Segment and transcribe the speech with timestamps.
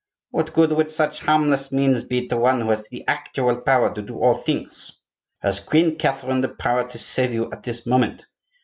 [0.31, 4.01] "What good would such harmless means be to one who has the actual power to
[4.01, 4.93] do all things?"
[5.43, 8.25] "Has Queen Catherine the power to save you at this moment?"